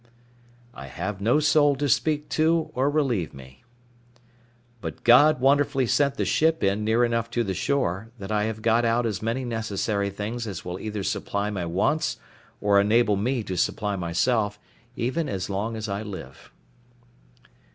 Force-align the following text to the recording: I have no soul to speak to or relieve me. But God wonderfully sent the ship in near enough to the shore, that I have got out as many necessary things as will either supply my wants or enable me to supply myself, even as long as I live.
I 0.73 0.87
have 0.87 1.21
no 1.21 1.39
soul 1.39 1.75
to 1.75 1.87
speak 1.87 2.27
to 2.29 2.71
or 2.73 2.89
relieve 2.89 3.35
me. 3.35 3.63
But 4.81 5.03
God 5.03 5.39
wonderfully 5.39 5.85
sent 5.85 6.15
the 6.15 6.25
ship 6.25 6.63
in 6.63 6.83
near 6.83 7.05
enough 7.05 7.29
to 7.29 7.43
the 7.43 7.53
shore, 7.53 8.09
that 8.17 8.31
I 8.31 8.45
have 8.45 8.63
got 8.63 8.83
out 8.83 9.05
as 9.05 9.21
many 9.21 9.45
necessary 9.45 10.09
things 10.09 10.47
as 10.47 10.65
will 10.65 10.79
either 10.79 11.03
supply 11.03 11.51
my 11.51 11.67
wants 11.67 12.17
or 12.59 12.81
enable 12.81 13.15
me 13.15 13.43
to 13.43 13.55
supply 13.55 13.95
myself, 13.95 14.59
even 14.95 15.29
as 15.29 15.51
long 15.51 15.75
as 15.75 15.87
I 15.87 16.01
live. 16.01 16.51